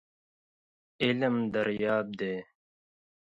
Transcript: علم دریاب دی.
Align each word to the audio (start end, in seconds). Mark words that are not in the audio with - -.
علم 1.03 1.35
دریاب 1.53 2.07
دی. 2.19 2.35